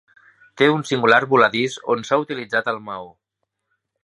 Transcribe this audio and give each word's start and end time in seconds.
Té 0.61 0.69
un 0.75 0.81
singular 0.91 1.19
voladís 1.33 1.77
on 1.97 2.03
s'ha 2.09 2.21
utilitzat 2.25 2.75
el 2.75 2.85
maó. 2.89 3.07